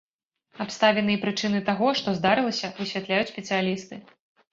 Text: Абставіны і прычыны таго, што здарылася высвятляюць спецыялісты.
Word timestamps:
Абставіны 0.63 1.11
і 1.15 1.19
прычыны 1.25 1.59
таго, 1.67 1.89
што 1.99 2.13
здарылася 2.21 2.71
высвятляюць 2.79 3.29
спецыялісты. 3.33 4.01